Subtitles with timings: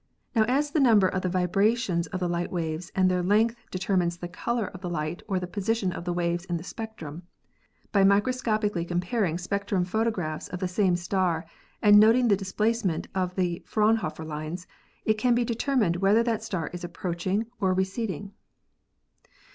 [0.35, 3.95] Now as the number of the vibrations of the light waves and their length deter
[3.95, 7.21] mine the color of light or the position of waves in the spectrum,
[7.91, 11.45] by microscopically comparing spectrum photo graphs of the same star
[11.83, 14.65] and noting the displacement of the Fraunhofer lines
[15.05, 18.33] it can be determined whether that star is approaching or receding.